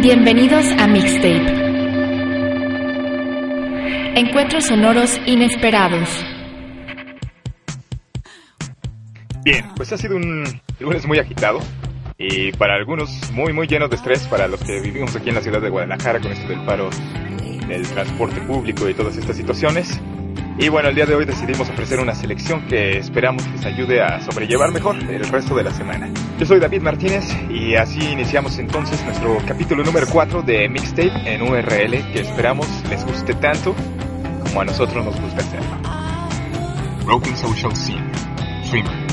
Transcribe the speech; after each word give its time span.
Bienvenidos 0.00 0.66
a 0.78 0.86
Mixtape. 0.86 1.46
Encuentros 4.14 4.66
sonoros 4.66 5.18
inesperados. 5.26 6.08
Bien, 9.42 9.64
pues 9.74 9.92
ha 9.92 9.96
sido 9.96 10.16
un 10.16 10.44
lunes 10.80 11.06
muy 11.06 11.18
agitado 11.18 11.60
y 12.18 12.52
para 12.52 12.74
algunos 12.74 13.10
muy 13.32 13.52
muy 13.52 13.66
lleno 13.66 13.88
de 13.88 13.96
estrés 13.96 14.26
para 14.28 14.46
los 14.48 14.62
que 14.62 14.80
vivimos 14.80 15.16
aquí 15.16 15.30
en 15.30 15.36
la 15.36 15.40
ciudad 15.40 15.62
de 15.62 15.70
Guadalajara 15.70 16.20
con 16.20 16.30
esto 16.30 16.48
del 16.48 16.64
paro 16.64 16.90
del 17.66 17.82
transporte 17.88 18.40
público 18.42 18.88
y 18.88 18.94
todas 18.94 19.16
estas 19.16 19.36
situaciones. 19.36 19.98
Y 20.58 20.70
bueno, 20.70 20.88
el 20.88 20.94
día 20.94 21.04
de 21.04 21.14
hoy 21.14 21.26
decidimos 21.26 21.68
ofrecer 21.68 22.00
una 22.00 22.14
selección 22.14 22.66
que 22.66 22.96
esperamos 22.96 23.46
les 23.48 23.66
ayude 23.66 24.00
a 24.00 24.22
sobrellevar 24.22 24.72
mejor 24.72 24.96
el 24.96 25.28
resto 25.28 25.54
de 25.54 25.62
la 25.62 25.70
semana. 25.70 26.08
Yo 26.38 26.46
soy 26.46 26.60
David 26.60 26.80
Martínez 26.80 27.24
y 27.50 27.74
así 27.74 28.00
iniciamos 28.00 28.58
entonces 28.58 29.04
nuestro 29.04 29.36
capítulo 29.46 29.84
número 29.84 30.06
4 30.10 30.42
de 30.42 30.66
Mixtape 30.70 31.12
en 31.26 31.42
URL 31.42 32.12
que 32.12 32.20
esperamos 32.20 32.66
les 32.88 33.04
guste 33.04 33.34
tanto 33.34 33.74
como 34.44 34.62
a 34.62 34.64
nosotros 34.64 35.04
nos 35.04 35.20
gusta 35.20 35.42
hacerlo. 35.42 35.76
Broken 37.04 37.36
Social 37.36 37.76
Scene, 37.76 38.10
Streamer. 38.64 39.05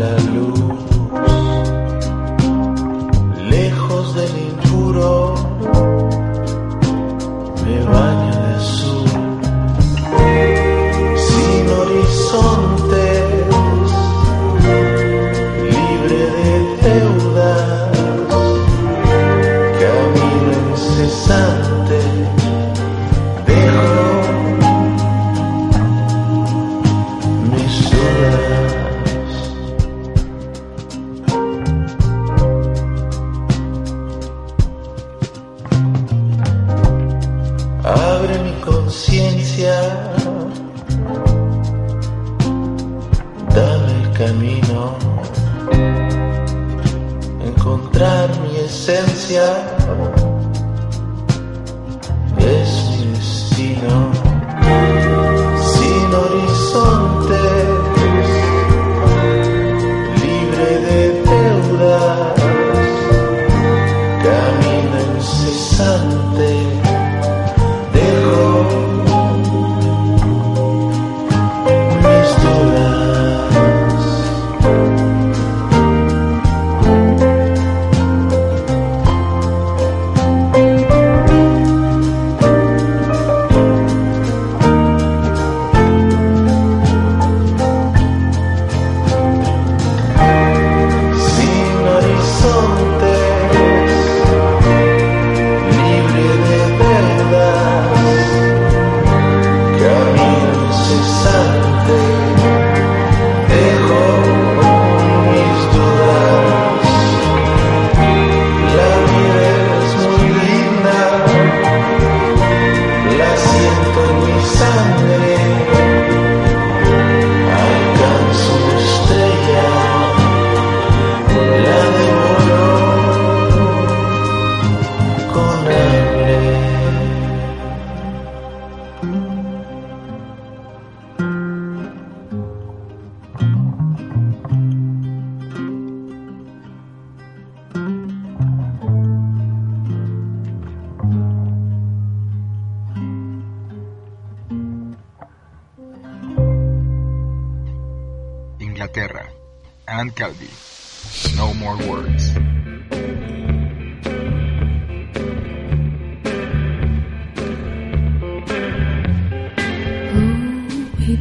Ir 0.00 0.53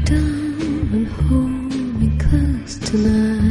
down 0.05 0.89
and 0.93 1.07
hold 1.07 1.74
me 2.00 2.10
close 2.17 2.77
tonight. 2.79 3.43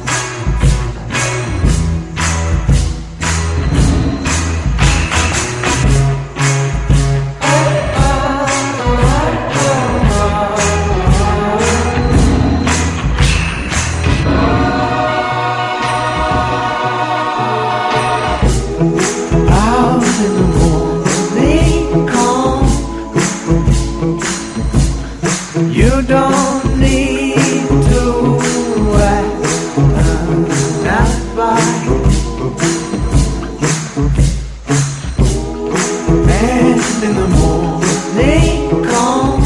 amor 37.33 37.81
nem 38.15 38.69
com 38.69 39.40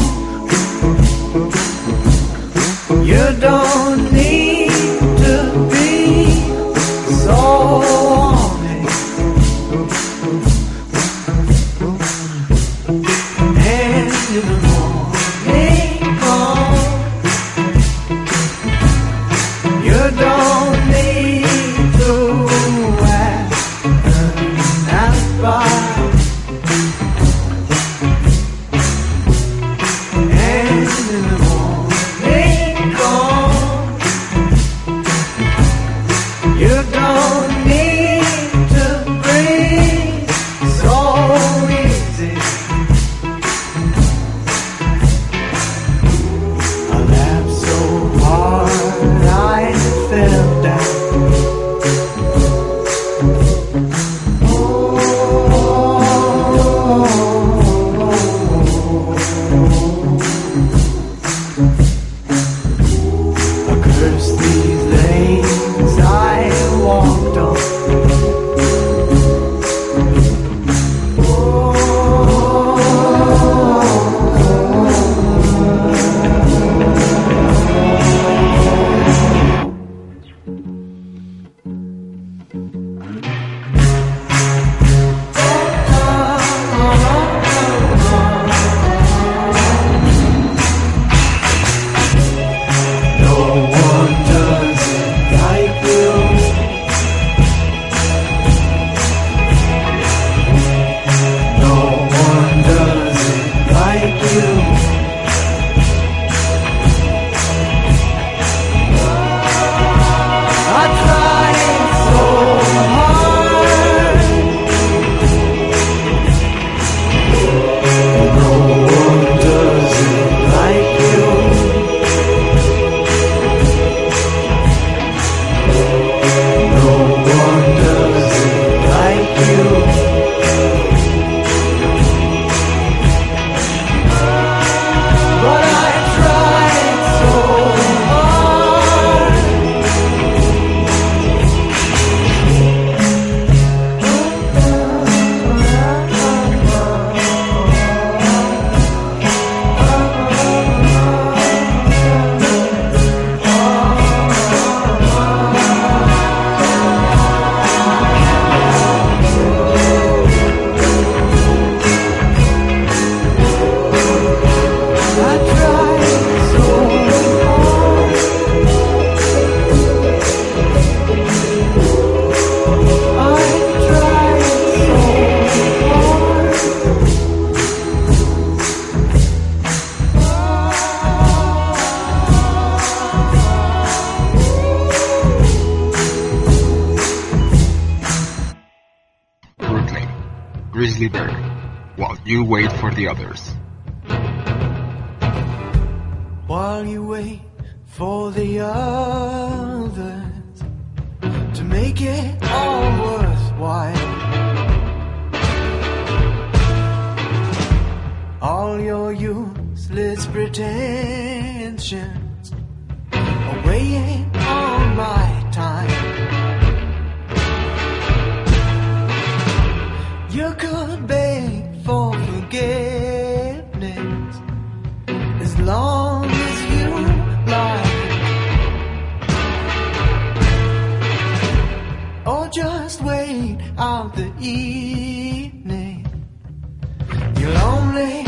lonely. 237.95 238.23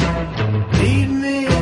Leave 0.80 1.10
me. 1.10 1.57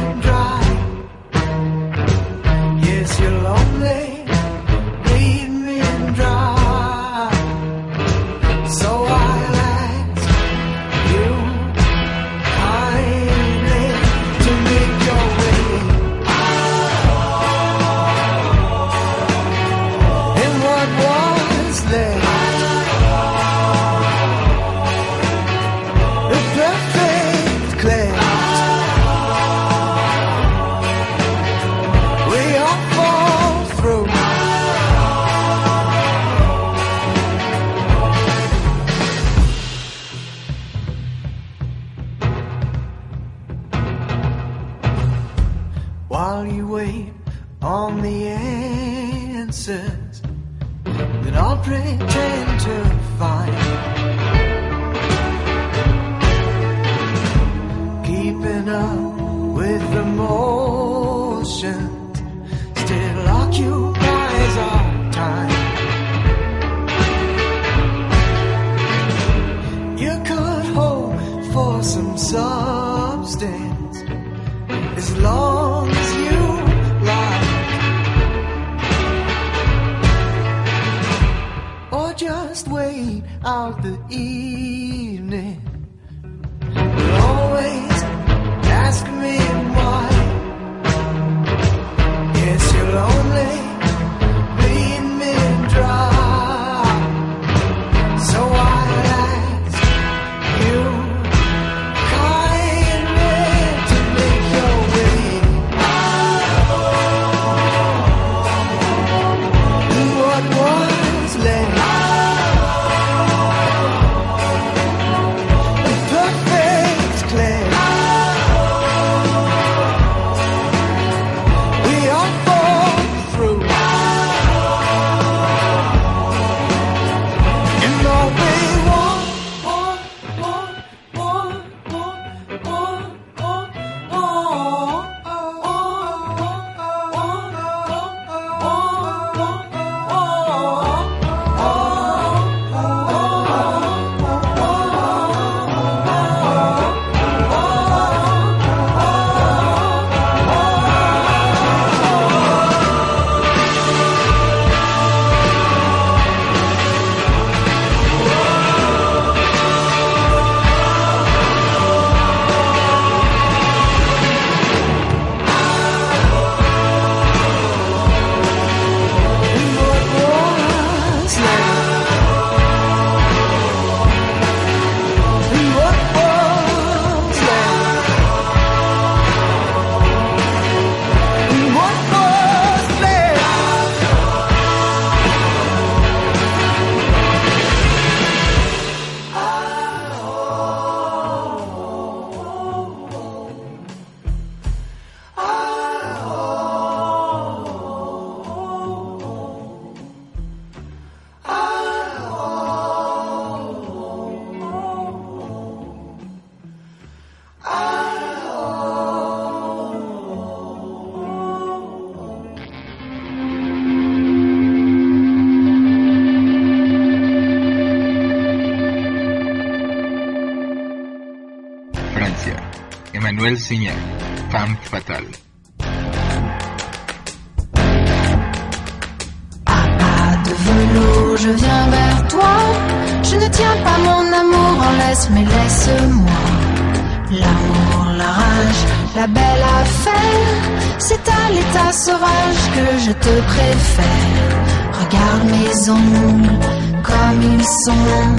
La 239.15 239.28
belle 239.28 239.63
affaire, 239.82 240.62
c'est 240.99 241.25
à 241.30 241.49
l'état 241.49 241.91
sauvage 241.93 242.62
que 242.75 242.99
je 243.06 243.12
te 243.12 243.41
préfère. 243.47 244.51
Regarde 244.91 245.45
mes 245.56 245.89
ongles, 245.89 246.60
comme 247.01 247.41
ils 247.54 247.63
sont 247.63 248.36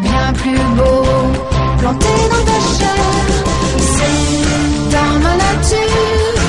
bien 0.00 0.32
plus 0.34 0.64
beaux, 0.76 1.32
plantés 1.78 2.28
dans 2.32 2.44
ta 2.50 2.58
chair. 2.78 3.04
C'est 3.94 4.90
dans 4.96 5.14
ma 5.22 5.36
nature, 5.36 6.42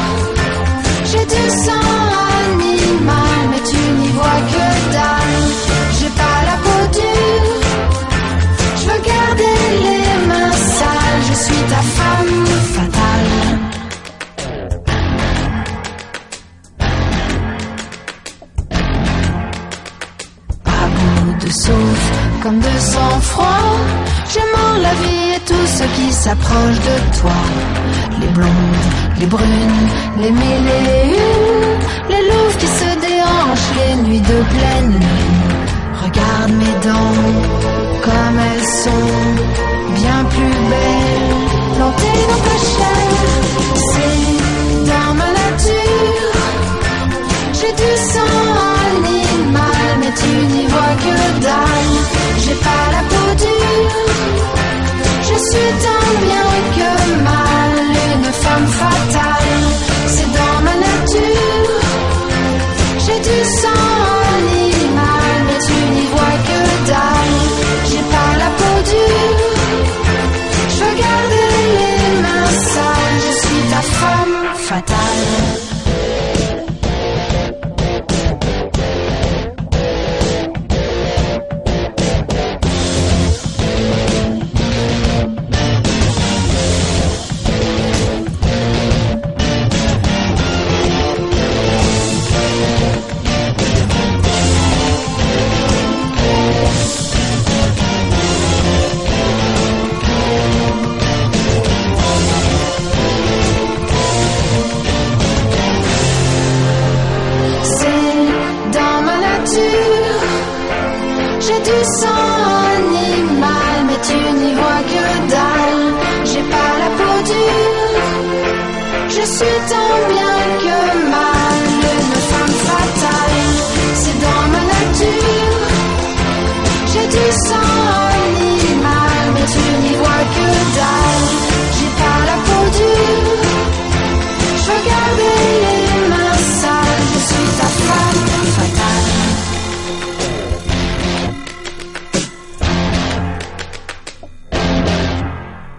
j'ai 1.06 1.26
du 1.26 1.50
sang. 1.66 2.09
de 22.58 22.80
sang-froid. 22.80 23.46
J'aime 24.32 24.82
la 24.82 24.94
vie 25.02 25.36
et 25.36 25.40
tout 25.46 25.68
ce 25.78 25.84
qui 25.96 26.12
s'approche 26.12 26.80
de 26.90 27.20
toi. 27.20 27.40
Les 28.20 28.28
blondes, 28.28 28.88
les 29.20 29.26
brunes, 29.26 29.88
les 30.18 30.32
mille 30.32 30.68
et 30.80 31.04
une, 31.26 31.76
les 32.10 32.24
louves 32.30 32.58
qui 32.58 32.68
se 32.68 32.90
déhanchent 33.06 33.72
les 33.80 33.96
nuits 34.04 34.22
de 34.22 34.40
pleine 34.54 34.92
lune. 34.94 35.50
Regarde 36.04 36.52
mes 36.62 36.78
dents, 36.88 37.22
comme 38.06 38.38
elles 38.52 38.68
sont 38.84 39.10
bien 40.02 40.24
plus 40.34 40.56
belles, 40.72 41.36
plantées 41.76 42.24
dans 42.30 42.44
ta 42.50 42.58
chair. 42.74 43.10
C'est 43.92 44.28
dans 44.92 45.14
ma 45.22 45.30
nature, 45.44 46.38
j'ai 47.54 47.74
du 47.84 47.92
sang 48.14 48.40
animal, 48.90 49.88
mais 50.00 50.14
tu 50.22 50.32
n'y 50.54 50.66
vois 50.68 50.96
que 51.04 51.42
dalle. 51.44 52.19
Je 55.22 55.36
suis 55.36 55.72
tant 55.86 56.08
bien 56.26 56.48
que 56.76 57.24
mal 57.24 57.74
une 58.16 58.32
femme 58.34 58.68
fatale. 58.68 59.39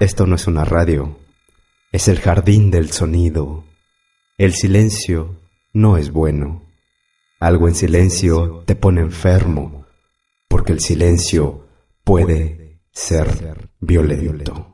Esto 0.00 0.26
no 0.26 0.36
es 0.36 0.46
una 0.46 0.64
radio, 0.64 1.18
es 1.92 2.08
el 2.08 2.20
jardín 2.20 2.70
del 2.70 2.90
sonido. 2.90 3.64
El 4.38 4.54
silencio 4.54 5.36
no 5.74 5.98
es 5.98 6.10
bueno. 6.10 6.62
Algo 7.38 7.68
en 7.68 7.74
silencio 7.74 8.62
te 8.64 8.76
pone 8.76 9.02
enfermo, 9.02 9.84
porque 10.48 10.72
el 10.72 10.80
silencio 10.80 11.66
puede 12.02 12.80
ser 12.90 13.68
violento. 13.78 14.72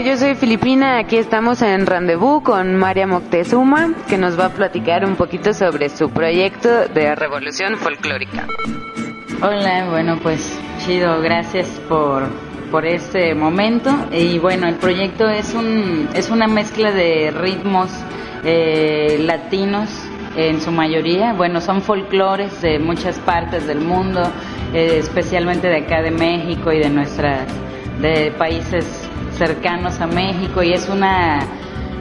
Yo 0.00 0.16
soy 0.16 0.34
Filipina. 0.34 0.98
Aquí 0.98 1.16
estamos 1.16 1.60
en 1.60 1.86
Rendezvous 1.86 2.42
con 2.42 2.74
María 2.76 3.06
Moctezuma, 3.06 3.94
que 4.08 4.16
nos 4.16 4.40
va 4.40 4.46
a 4.46 4.48
platicar 4.48 5.04
un 5.04 5.16
poquito 5.16 5.52
sobre 5.52 5.90
su 5.90 6.10
proyecto 6.10 6.88
de 6.88 7.14
revolución 7.14 7.76
folclórica. 7.76 8.46
Hola, 9.42 9.88
bueno, 9.90 10.18
pues 10.20 10.58
chido, 10.78 11.20
gracias 11.20 11.68
por, 11.88 12.24
por 12.70 12.86
este 12.86 13.34
momento. 13.34 13.90
Y 14.10 14.38
bueno, 14.38 14.66
el 14.66 14.76
proyecto 14.76 15.28
es, 15.28 15.52
un, 15.54 16.08
es 16.14 16.30
una 16.30 16.48
mezcla 16.48 16.90
de 16.90 17.30
ritmos 17.30 17.90
eh, 18.44 19.18
latinos 19.20 19.90
en 20.36 20.60
su 20.60 20.72
mayoría. 20.72 21.34
Bueno, 21.34 21.60
son 21.60 21.82
folclores 21.82 22.60
de 22.62 22.78
muchas 22.78 23.18
partes 23.20 23.66
del 23.66 23.82
mundo, 23.82 24.22
eh, 24.72 24.96
especialmente 24.98 25.68
de 25.68 25.84
acá 25.84 26.02
de 26.02 26.10
México 26.10 26.72
y 26.72 26.78
de 26.78 26.88
nuestras 26.88 27.46
de 28.00 28.32
países 28.32 29.01
cercanos 29.36 30.00
a 30.00 30.06
México 30.06 30.62
y 30.62 30.72
es 30.72 30.88
una 30.88 31.40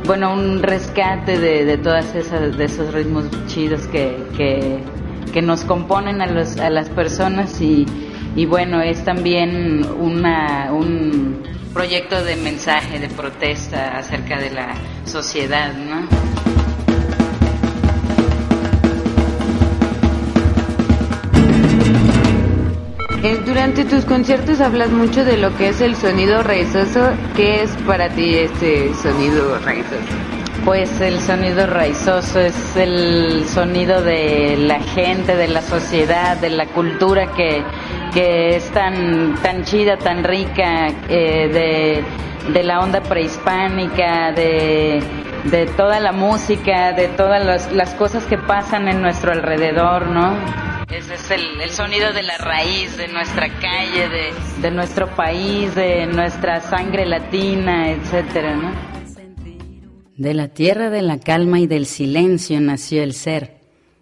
bueno 0.05 0.33
un 0.33 0.61
rescate 0.63 1.39
de, 1.39 1.65
de 1.65 1.77
todas 1.77 2.15
esas 2.15 2.57
de 2.57 2.65
esos 2.65 2.93
ritmos 2.93 3.25
chidos 3.47 3.87
que, 3.87 4.17
que, 4.35 4.79
que 5.31 5.41
nos 5.41 5.63
componen 5.63 6.21
a, 6.21 6.27
los, 6.27 6.57
a 6.57 6.69
las 6.69 6.89
personas 6.89 7.61
y, 7.61 7.85
y 8.35 8.45
bueno 8.45 8.81
es 8.81 9.03
también 9.03 9.85
una, 9.99 10.71
un 10.71 11.43
proyecto 11.73 12.23
de 12.23 12.35
mensaje 12.35 12.99
de 12.99 13.07
protesta 13.09 13.97
acerca 13.97 14.39
de 14.39 14.51
la 14.51 14.73
sociedad 15.05 15.73
¿no? 15.73 16.30
Durante 23.61 23.85
tus 23.85 24.05
conciertos 24.05 24.59
hablas 24.59 24.89
mucho 24.89 25.23
de 25.23 25.37
lo 25.37 25.55
que 25.55 25.69
es 25.69 25.81
el 25.81 25.95
sonido 25.95 26.41
raizoso. 26.41 27.11
¿Qué 27.35 27.61
es 27.61 27.69
para 27.85 28.09
ti 28.09 28.35
este 28.35 28.91
sonido 28.95 29.59
raizoso? 29.59 30.01
Pues 30.65 30.99
el 30.99 31.19
sonido 31.19 31.67
raizoso 31.67 32.39
es 32.39 32.75
el 32.75 33.45
sonido 33.47 34.01
de 34.01 34.57
la 34.57 34.79
gente, 34.79 35.35
de 35.35 35.47
la 35.47 35.61
sociedad, 35.61 36.37
de 36.37 36.49
la 36.49 36.65
cultura 36.65 37.33
que, 37.33 37.63
que 38.11 38.55
es 38.55 38.67
tan, 38.71 39.35
tan 39.43 39.63
chida, 39.63 39.95
tan 39.95 40.23
rica, 40.23 40.87
eh, 41.07 42.03
de, 42.47 42.51
de 42.51 42.63
la 42.63 42.79
onda 42.79 42.99
prehispánica, 43.01 44.31
de, 44.31 45.03
de 45.43 45.67
toda 45.77 45.99
la 45.99 46.13
música, 46.13 46.93
de 46.93 47.09
todas 47.09 47.45
las, 47.45 47.71
las 47.71 47.93
cosas 47.93 48.25
que 48.25 48.39
pasan 48.39 48.87
en 48.87 49.03
nuestro 49.03 49.31
alrededor, 49.31 50.07
¿no? 50.07 50.70
Ese 50.91 51.13
es 51.13 51.31
el, 51.31 51.61
el 51.61 51.69
sonido 51.69 52.11
de 52.11 52.21
la 52.21 52.37
raíz, 52.37 52.97
de 52.97 53.07
nuestra 53.07 53.47
calle, 53.59 54.09
de, 54.09 54.33
de 54.61 54.71
nuestro 54.71 55.07
país, 55.15 55.73
de 55.73 56.05
nuestra 56.05 56.59
sangre 56.59 57.05
latina, 57.05 57.91
etcétera, 57.91 58.55
¿no? 58.55 58.73
De 60.17 60.33
la 60.33 60.49
tierra 60.49 60.89
de 60.89 61.01
la 61.01 61.17
calma 61.17 61.59
y 61.59 61.67
del 61.67 61.85
silencio 61.85 62.59
nació 62.59 63.03
el 63.03 63.13
ser, 63.13 63.61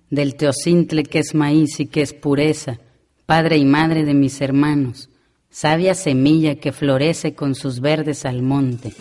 del 0.09 0.35
teocintle 0.35 1.03
que 1.03 1.19
es 1.19 1.35
maíz 1.35 1.79
y 1.79 1.85
que 1.85 2.01
es 2.01 2.13
pureza, 2.13 2.79
padre 3.27 3.57
y 3.57 3.65
madre 3.65 4.03
de 4.03 4.15
mis 4.15 4.41
hermanos, 4.41 5.09
sabia 5.51 5.93
semilla 5.93 6.55
que 6.55 6.71
florece 6.71 7.35
con 7.35 7.53
sus 7.53 7.79
verdes 7.79 8.25
al 8.25 8.41
monte. 8.41 8.93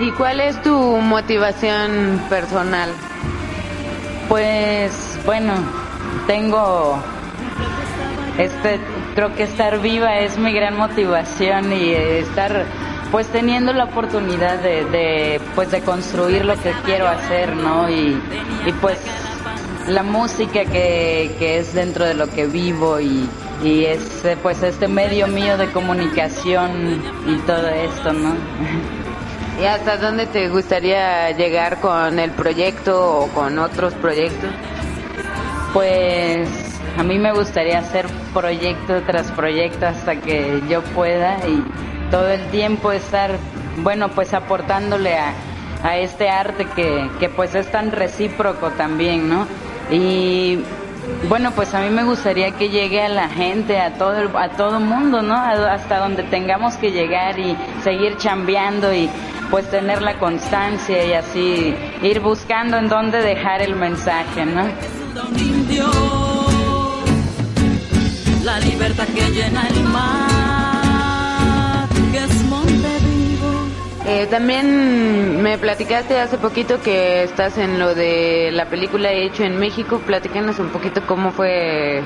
¿Y 0.00 0.10
cuál 0.10 0.40
es 0.40 0.60
tu 0.60 0.76
motivación 0.76 2.20
personal? 2.28 2.90
Pues 4.28 4.92
bueno, 5.24 5.83
tengo 6.26 6.98
este 8.38 8.80
creo 9.14 9.34
que 9.34 9.44
estar 9.44 9.80
viva 9.80 10.18
es 10.18 10.38
mi 10.38 10.52
gran 10.52 10.76
motivación 10.76 11.72
y 11.72 11.92
estar 11.92 12.64
pues 13.12 13.28
teniendo 13.28 13.72
la 13.72 13.84
oportunidad 13.84 14.58
de, 14.58 15.40
pues 15.54 15.70
de 15.70 15.82
construir 15.82 16.44
lo 16.44 16.54
que 16.60 16.72
quiero 16.84 17.06
hacer 17.06 17.54
no 17.54 17.88
y, 17.88 18.20
y 18.66 18.72
pues 18.80 18.98
la 19.86 20.02
música 20.02 20.64
que, 20.64 21.34
que 21.38 21.58
es 21.58 21.74
dentro 21.74 22.04
de 22.04 22.14
lo 22.14 22.28
que 22.28 22.46
vivo 22.46 22.98
y, 22.98 23.28
y 23.62 23.84
es 23.84 24.24
pues 24.42 24.62
este 24.62 24.88
medio 24.88 25.28
mío 25.28 25.56
de 25.56 25.70
comunicación 25.70 27.02
y 27.28 27.36
todo 27.46 27.68
esto 27.68 28.12
no 28.12 28.34
¿Y 29.60 29.66
hasta 29.66 29.96
dónde 29.98 30.26
te 30.26 30.48
gustaría 30.48 31.30
llegar 31.30 31.80
con 31.80 32.18
el 32.18 32.32
proyecto 32.32 33.18
o 33.18 33.28
con 33.28 33.58
otros 33.60 33.94
proyectos? 33.94 34.50
Pues 35.74 36.48
a 36.96 37.02
mí 37.02 37.18
me 37.18 37.32
gustaría 37.32 37.80
hacer 37.80 38.06
proyecto 38.32 39.02
tras 39.02 39.30
proyecto 39.32 39.86
hasta 39.86 40.14
que 40.16 40.62
yo 40.68 40.82
pueda 40.82 41.36
y 41.48 41.64
todo 42.12 42.28
el 42.28 42.46
tiempo 42.50 42.92
estar, 42.92 43.32
bueno, 43.78 44.08
pues 44.10 44.32
aportándole 44.34 45.16
a, 45.16 45.32
a 45.82 45.98
este 45.98 46.30
arte 46.30 46.66
que, 46.76 47.10
que 47.18 47.28
pues 47.28 47.56
es 47.56 47.70
tan 47.72 47.90
recíproco 47.90 48.70
también, 48.70 49.28
¿no? 49.28 49.48
Y 49.90 50.60
bueno, 51.28 51.50
pues 51.50 51.74
a 51.74 51.80
mí 51.80 51.90
me 51.90 52.04
gustaría 52.04 52.52
que 52.52 52.68
llegue 52.68 53.02
a 53.02 53.08
la 53.08 53.28
gente, 53.28 53.78
a 53.80 53.94
todo 53.94 54.16
el, 54.16 54.30
a 54.36 54.50
todo 54.50 54.78
mundo, 54.78 55.22
¿no? 55.22 55.34
Hasta 55.34 55.98
donde 55.98 56.22
tengamos 56.22 56.76
que 56.76 56.92
llegar 56.92 57.36
y 57.38 57.56
seguir 57.82 58.16
chambeando 58.16 58.94
y 58.94 59.10
pues 59.50 59.68
tener 59.70 60.02
la 60.02 60.20
constancia 60.20 61.04
y 61.04 61.12
así 61.14 61.74
ir 62.00 62.20
buscando 62.20 62.76
en 62.76 62.88
dónde 62.88 63.20
dejar 63.20 63.60
el 63.60 63.74
mensaje, 63.74 64.46
¿no? 64.46 64.68
La 68.44 68.60
libertad 68.60 69.08
que 69.08 69.30
llena 69.30 69.66
el 69.68 69.82
mar, 69.84 71.88
que 72.12 72.18
es 72.18 72.44
Montevideo. 72.44 73.64
Eh, 74.06 74.26
también 74.30 75.42
me 75.42 75.56
platicaste 75.58 76.20
hace 76.20 76.38
poquito 76.38 76.80
que 76.82 77.22
estás 77.22 77.56
en 77.58 77.78
lo 77.78 77.94
de 77.94 78.50
la 78.52 78.66
película 78.66 79.12
hecho 79.12 79.44
en 79.44 79.58
México. 79.58 80.00
Platícanos 80.06 80.58
un 80.58 80.68
poquito 80.68 81.02
cómo 81.06 81.32
fue 81.32 82.02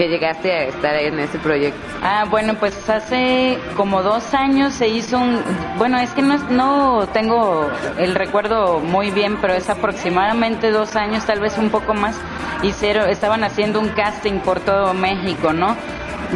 que 0.00 0.08
llegaste 0.08 0.50
a 0.50 0.62
estar 0.64 0.94
en 0.96 1.18
ese 1.18 1.38
proyecto. 1.38 1.78
Ah, 2.02 2.24
bueno, 2.30 2.54
pues 2.54 2.88
hace 2.88 3.58
como 3.76 4.02
dos 4.02 4.32
años 4.32 4.72
se 4.72 4.88
hizo 4.88 5.18
un... 5.18 5.42
Bueno, 5.76 5.98
es 5.98 6.08
que 6.12 6.22
no, 6.22 6.38
no 6.48 7.06
tengo 7.12 7.68
el 7.98 8.14
recuerdo 8.14 8.80
muy 8.80 9.10
bien, 9.10 9.36
pero 9.42 9.52
es 9.52 9.68
aproximadamente 9.68 10.70
dos 10.70 10.96
años, 10.96 11.26
tal 11.26 11.40
vez 11.40 11.58
un 11.58 11.68
poco 11.68 11.92
más, 11.92 12.16
hicieron, 12.62 13.10
estaban 13.10 13.44
haciendo 13.44 13.78
un 13.78 13.90
casting 13.90 14.38
por 14.38 14.60
todo 14.60 14.94
México, 14.94 15.52
¿no? 15.52 15.76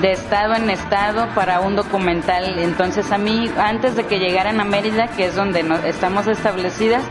de 0.03 0.11
estado 0.11 0.55
en 0.57 0.69
estado 0.71 1.29
para 1.37 1.61
un 1.61 1.77
documental. 1.77 2.59
Entonces 2.59 3.13
a 3.13 3.17
mí, 3.17 3.51
antes 3.57 3.95
de 3.97 4.05
que 4.05 4.19
llegaran 4.19 4.61
a 4.61 4.65
Mérida, 4.65 5.07
que 5.07 5.25
es 5.27 5.37
donde 5.37 5.63
no- 5.63 5.77
estamos 5.77 6.27
establecidas, 6.27 7.03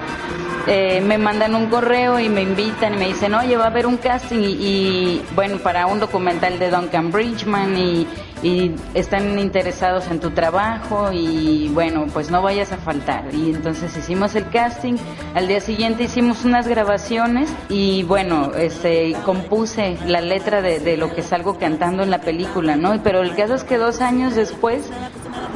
eh, 0.68 1.01
me 1.01 1.18
mandan 1.18 1.55
un 1.55 1.68
correo 1.68 2.20
y 2.20 2.30
me 2.30 2.41
invitan 2.41 2.93
y 2.93 2.97
me 2.97 3.07
dicen, 3.07 3.34
oye, 3.34 3.57
va 3.57 3.66
a 3.66 3.68
haber 3.68 3.86
un 3.86 3.97
casting 3.97 4.39
y, 4.39 4.47
y, 4.47 5.26
bueno, 5.36 5.57
para 5.57 5.88
un 5.88 5.99
documental 5.99 6.57
de 6.59 6.70
Duncan 6.70 7.11
Bridgman 7.11 7.78
y, 7.78 8.07
y 8.43 8.72
están 8.93 9.39
interesados 9.39 10.07
en 10.11 10.20
tu 10.20 10.32
trabajo 10.32 11.11
y 11.11 11.70
bueno, 11.70 12.05
pues 12.14 12.30
no 12.30 12.41
vayas 12.41 12.72
a 12.72 12.78
faltar. 12.78 13.34
Y 13.34 13.51
entonces 13.51 13.95
hicimos 13.95 14.36
el 14.36 14.49
casting, 14.49 14.95
al 15.34 15.47
día 15.47 15.61
siguiente 15.61 16.03
hicimos 16.03 16.43
unas 16.45 16.68
grabaciones 16.68 17.49
y 17.70 18.03
bueno, 18.03 18.51
este, 18.55 19.16
compuse 19.26 19.97
la 20.05 20.22
letra 20.22 20.61
de, 20.61 20.80
de 20.80 20.97
lo 20.97 21.14
que 21.14 21.24
salgo 21.24 21.57
cantando 21.57 22.03
en 22.03 22.11
la 22.11 22.20
película, 22.20 22.76
¿no? 22.76 23.01
Pero 23.01 23.22
el 23.22 23.36
caso 23.36 23.55
es 23.55 23.64
que 23.64 23.78
dos 23.78 24.01
años 24.01 24.36
después 24.36 24.89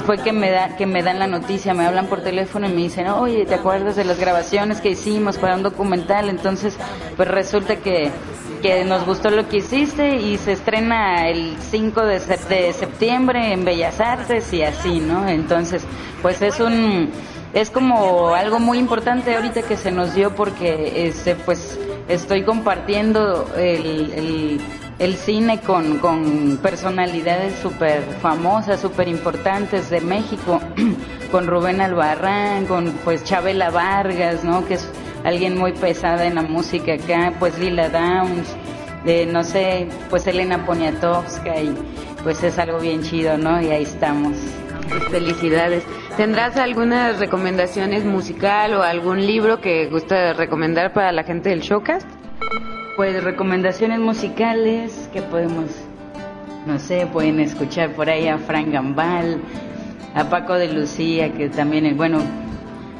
fue 0.07 0.17
que 0.17 0.31
me 0.33 0.49
da 0.49 0.75
que 0.77 0.85
me 0.87 1.03
dan 1.03 1.19
la 1.19 1.27
noticia, 1.27 1.73
me 1.75 1.85
hablan 1.85 2.07
por 2.07 2.21
teléfono 2.21 2.65
y 2.67 2.71
me 2.73 2.81
dicen, 2.81 3.07
oye, 3.09 3.45
¿te 3.45 3.53
acuerdas 3.55 3.95
de 3.97 4.05
las 4.05 4.17
grabaciones 4.19 4.81
que 4.81 4.89
hicimos 4.89 5.37
para 5.37 5.53
un 5.55 5.61
documental? 5.63 6.29
Entonces, 6.29 6.75
pues 7.15 7.27
resulta 7.27 7.75
que 7.75 8.09
que 8.61 8.83
nos 8.85 9.05
gustó 9.05 9.29
lo 9.29 9.47
que 9.47 9.57
hiciste 9.57 10.15
y 10.15 10.37
se 10.37 10.53
estrena 10.53 11.27
el 11.29 11.55
5 11.69 12.01
de, 12.05 12.17
sep- 12.19 12.47
de 12.47 12.73
septiembre 12.73 13.53
en 13.53 13.63
Bellas 13.63 13.99
Artes 13.99 14.51
y 14.51 14.63
así, 14.63 14.99
¿no? 14.99 15.27
Entonces, 15.29 15.83
pues 16.23 16.41
es 16.41 16.59
un 16.59 17.11
es 17.53 17.69
como 17.69 18.29
algo 18.33 18.59
muy 18.59 18.79
importante 18.79 19.35
ahorita 19.35 19.61
que 19.61 19.77
se 19.77 19.91
nos 19.91 20.15
dio 20.15 20.33
porque 20.33 21.07
este 21.07 21.35
pues 21.35 21.77
estoy 22.07 22.43
compartiendo 22.45 23.47
el, 23.57 24.11
el, 24.13 24.61
el 24.99 25.15
cine 25.15 25.59
con, 25.59 25.99
con 25.99 26.57
personalidades 26.57 27.55
súper 27.59 28.01
famosas, 28.21 28.81
súper 28.81 29.07
importantes 29.07 29.89
de 29.89 30.01
México, 30.01 30.59
con 31.31 31.47
Rubén 31.47 31.81
Albarrán, 31.81 32.65
con 32.65 32.91
pues 33.03 33.23
Chabela 33.23 33.69
Vargas, 33.69 34.43
¿no? 34.43 34.65
Que 34.65 34.75
es 34.75 34.89
alguien 35.23 35.57
muy 35.57 35.73
pesada 35.73 36.25
en 36.25 36.35
la 36.35 36.41
música 36.41 36.93
acá, 36.93 37.33
pues 37.37 37.59
Lila 37.59 37.89
Downs, 37.89 38.55
de, 39.05 39.25
no 39.25 39.43
sé, 39.43 39.87
pues 40.09 40.25
Elena 40.25 40.65
Poniatowska 40.65 41.61
y 41.61 41.75
pues 42.23 42.43
es 42.43 42.57
algo 42.57 42.79
bien 42.79 43.03
chido, 43.03 43.37
¿no? 43.37 43.61
Y 43.61 43.69
ahí 43.69 43.83
estamos. 43.83 44.35
Felicidades. 45.11 45.83
¿Tendrás 46.15 46.57
algunas 46.57 47.19
recomendaciones 47.19 48.03
musical 48.05 48.73
o 48.73 48.83
algún 48.83 49.25
libro 49.25 49.59
que 49.61 49.87
gusta 49.87 50.33
recomendar 50.33 50.93
para 50.93 51.11
la 51.11 51.23
gente 51.23 51.49
del 51.49 51.61
Showcast? 51.61 52.16
Pues 52.97 53.23
recomendaciones 53.23 53.99
musicales 53.99 55.07
que 55.13 55.21
podemos, 55.21 55.65
no 56.65 56.79
sé, 56.79 57.05
pueden 57.05 57.39
escuchar 57.39 57.91
por 57.91 58.09
ahí 58.09 58.27
a 58.27 58.39
Frank 58.39 58.71
Gambal, 58.71 59.39
a 60.15 60.23
Paco 60.31 60.55
de 60.55 60.73
Lucía, 60.73 61.31
que 61.31 61.47
también, 61.47 61.85
es 61.85 61.95
bueno, 61.95 62.17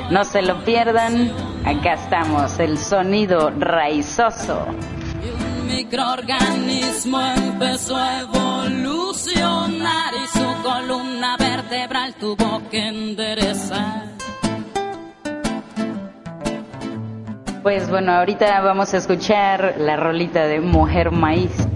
No 0.09 0.23
se 0.25 0.41
lo 0.41 0.63
pierdan, 0.63 1.31
acá 1.65 1.93
estamos, 1.93 2.59
el 2.59 2.77
sonido 2.77 3.51
raizoso. 3.57 4.65
Un 4.67 5.67
microorganismo 5.67 7.21
empezó 7.21 7.95
a 7.95 8.21
evolucionar 8.21 10.13
y 10.13 10.27
su 10.37 10.63
columna 10.63 11.37
vertebral 11.37 12.13
tuvo 12.15 12.61
que 12.69 12.87
enderezar. 12.87 14.13
Pues 17.63 17.89
bueno, 17.89 18.11
ahorita 18.11 18.59
vamos 18.59 18.93
a 18.93 18.97
escuchar 18.97 19.75
la 19.77 19.95
rolita 19.95 20.47
de 20.47 20.59
Mujer 20.59 21.11
Maíz. 21.11 21.67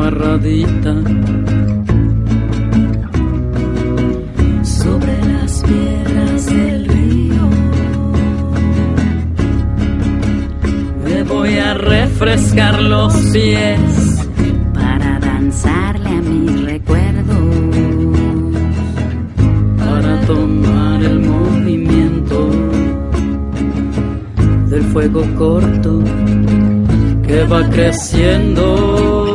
Amarradita 0.00 0.94
sobre 4.62 5.24
las 5.26 5.62
piedras 5.62 6.46
del 6.46 6.86
río. 6.86 7.50
Me 11.04 11.22
voy 11.24 11.58
a 11.58 11.74
refrescar 11.74 12.80
los 12.80 13.14
pies 13.32 14.26
para 14.72 15.18
danzarle 15.18 16.08
a 16.08 16.22
mis 16.22 16.64
recuerdos, 16.64 18.16
para 19.78 20.20
tomar 20.22 21.02
el 21.02 21.20
movimiento 21.20 22.50
del 24.70 24.82
fuego 24.84 25.22
corto 25.36 26.02
que 27.26 27.44
va 27.44 27.68
creciendo. 27.68 29.29